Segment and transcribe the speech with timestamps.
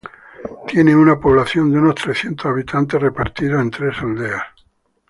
[0.67, 4.41] Tiene una población de unos trescientos habitantes repartidos en tres aldeas.